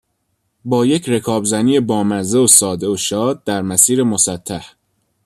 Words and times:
با 0.65 0.85
یک 0.85 1.09
رکابزنی 1.09 1.79
بامزه 1.79 2.37
و 2.39 2.47
ساده 2.47 2.87
و 2.87 2.97
شاد 2.97 3.43
در 3.43 3.61
مسیر 3.61 4.03
مسطح. 4.03 4.67